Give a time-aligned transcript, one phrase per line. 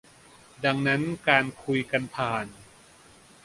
[0.65, 2.45] ดังนั้นการคุยกันผ่าน